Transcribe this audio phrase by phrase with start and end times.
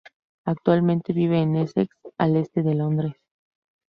[0.45, 3.13] Actualmente vive en Essex al este de Londres.